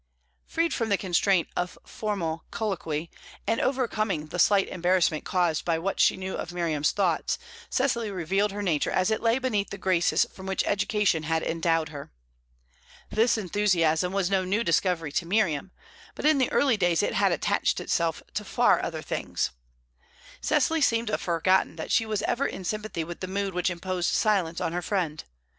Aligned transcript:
Freed 0.47 0.73
from 0.73 0.89
the 0.89 0.97
constraint 0.97 1.47
of 1.55 1.77
formal 1.85 2.43
colloquy, 2.49 3.11
and 3.45 3.61
overcoming 3.61 4.25
the 4.29 4.39
slight 4.39 4.67
embarrassment 4.67 5.25
caused 5.25 5.63
by 5.63 5.77
what 5.77 5.99
she 5.99 6.17
knew 6.17 6.33
of 6.33 6.51
Miriam's 6.51 6.89
thoughts, 6.89 7.37
Cecily 7.69 8.09
revealed 8.09 8.51
her 8.51 8.63
nature 8.63 8.89
as 8.89 9.11
it 9.11 9.21
lay 9.21 9.37
beneath 9.37 9.69
the 9.69 9.77
graces 9.77 10.25
with 10.35 10.47
which 10.47 10.63
education 10.65 11.21
had 11.21 11.43
endowed 11.43 11.89
her. 11.89 12.11
This 13.11 13.37
enthusiasm 13.37 14.11
was 14.11 14.31
no 14.31 14.43
new 14.43 14.63
discovery 14.63 15.11
to 15.11 15.27
Miriam, 15.27 15.69
but 16.15 16.25
in 16.25 16.39
the 16.39 16.51
early 16.51 16.77
days 16.77 17.03
it 17.03 17.13
had 17.13 17.31
attached 17.31 17.79
itself 17.79 18.23
to 18.33 18.43
far 18.43 18.81
other 18.81 19.03
things. 19.03 19.51
Cecily 20.41 20.81
seemed 20.81 21.09
to 21.09 21.13
have 21.13 21.21
forgotten 21.21 21.75
that 21.75 21.91
she 21.91 22.07
was 22.07 22.23
ever 22.23 22.47
in 22.47 22.63
sympathy 22.63 23.03
with 23.03 23.19
the 23.19 23.27
mood 23.27 23.53
which 23.53 23.69
imposed 23.69 24.11
silence 24.15 24.59
on 24.59 24.73
her 24.73 24.81
friend. 24.81 25.25